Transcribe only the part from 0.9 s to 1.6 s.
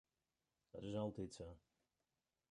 altyd sa.